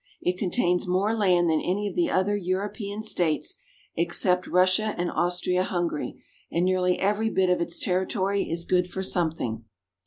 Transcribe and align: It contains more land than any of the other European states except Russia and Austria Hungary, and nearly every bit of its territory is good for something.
It 0.19 0.39
contains 0.39 0.87
more 0.87 1.15
land 1.15 1.47
than 1.47 1.61
any 1.61 1.87
of 1.87 1.93
the 1.93 2.09
other 2.09 2.35
European 2.35 3.03
states 3.03 3.57
except 3.95 4.47
Russia 4.47 4.95
and 4.97 5.11
Austria 5.11 5.61
Hungary, 5.61 6.23
and 6.51 6.65
nearly 6.65 6.97
every 6.97 7.29
bit 7.29 7.51
of 7.51 7.61
its 7.61 7.77
territory 7.77 8.49
is 8.49 8.65
good 8.65 8.89
for 8.89 9.03
something. 9.03 9.63